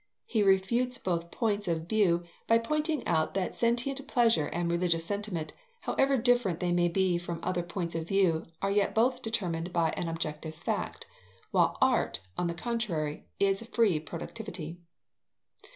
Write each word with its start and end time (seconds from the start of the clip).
He 0.25 0.41
refutes 0.41 0.97
both 0.97 1.29
points 1.29 1.67
of 1.67 1.87
view 1.87 2.23
by 2.47 2.57
pointing 2.57 3.05
out 3.05 3.35
that 3.35 3.53
sentient 3.53 4.07
pleasure 4.07 4.47
and 4.47 4.67
religious 4.67 5.05
sentiment, 5.05 5.53
however 5.81 6.17
different 6.17 6.59
they 6.59 6.71
may 6.71 6.87
be 6.87 7.19
from 7.19 7.39
other 7.43 7.61
points 7.61 7.93
of 7.93 8.07
view, 8.07 8.47
are 8.63 8.71
yet 8.71 8.95
both 8.95 9.21
determined 9.21 9.71
by 9.71 9.91
an 9.91 10.07
objective 10.09 10.55
fact; 10.55 11.05
while 11.51 11.77
art, 11.83 12.19
on 12.35 12.47
the 12.47 12.55
contrary, 12.55 13.27
is 13.39 13.61
free 13.61 13.99
productivity. 13.99 14.79